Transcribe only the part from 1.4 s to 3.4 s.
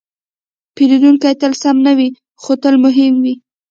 تل سم نه وي، خو تل مهم وي.